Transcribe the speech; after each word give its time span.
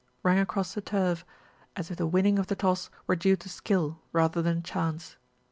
rang 0.23 0.39
across 0.39 0.73
the 0.73 0.81
turf, 0.81 1.23
as 1.75 1.91
if 1.91 1.97
the 1.97 2.07
winning 2.07 2.39
of 2.39 2.47
the 2.47 2.55
toss 2.55 2.89
were 3.05 3.15
due 3.15 3.35
to 3.35 3.47
skill 3.47 3.99
rather 4.11 4.41
than 4.41 4.63
chance. 4.63 5.15